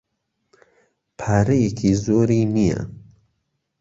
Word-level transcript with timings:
پارەیەکی 1.19 1.93
زۆری 2.03 2.41
نییە. 2.55 2.81